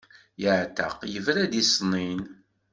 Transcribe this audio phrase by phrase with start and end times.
[0.41, 2.21] Yeɛteq yebra-d i ṣṣnin.